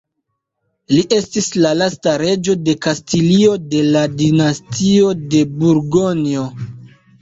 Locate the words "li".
0.95-1.01